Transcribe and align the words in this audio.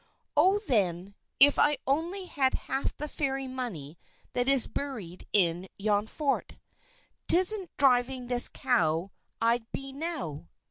"Oh, 0.35 0.57
then, 0.67 1.13
if 1.39 1.59
only 1.85 2.21
I 2.21 2.25
had 2.25 2.53
half 2.55 2.97
the 2.97 3.07
Fairy 3.07 3.47
money 3.47 3.99
that 4.33 4.47
is 4.47 4.65
buried 4.65 5.27
in 5.31 5.67
yon 5.77 6.07
fort, 6.07 6.57
'tisn't 7.27 7.69
driving 7.77 8.25
this 8.25 8.47
cow 8.49 9.11
I'd 9.39 9.71
be 9.71 9.93
now!" 9.93 10.47